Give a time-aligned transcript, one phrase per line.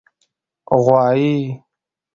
[0.67, 1.35] 🐂 غوایی